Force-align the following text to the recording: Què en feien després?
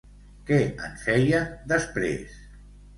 Què 0.47 0.57
en 0.87 0.97
feien 1.03 1.47
després? 1.77 2.45